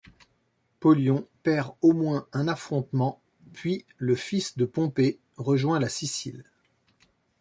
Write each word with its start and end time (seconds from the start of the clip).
Pollion 0.79 1.27
perd 1.43 1.75
au 1.83 1.93
moins 1.93 2.25
un 2.33 2.47
affrontement 2.47 3.21
puis 3.53 3.85
le 3.99 4.15
fils 4.15 4.57
de 4.57 4.65
Pompée 4.65 5.19
rejoint 5.37 5.79
la 5.79 5.89
Sicile. 5.89 6.43